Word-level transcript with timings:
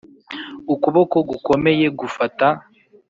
ukuboko 0.73 1.17
gukomeye 1.29 1.85
gufata 1.99 2.47